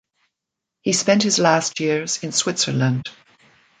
He 0.81 0.93
spent 0.93 1.21
his 1.21 1.37
last 1.37 1.79
years 1.79 2.23
in 2.23 2.31
Switzerland. 2.31 3.07